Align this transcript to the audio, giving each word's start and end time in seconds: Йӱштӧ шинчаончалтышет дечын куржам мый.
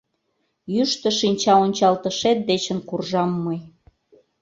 Йӱштӧ 0.73 1.09
шинчаончалтышет 1.19 2.37
дечын 2.49 2.79
куржам 2.87 3.31
мый. 3.45 3.59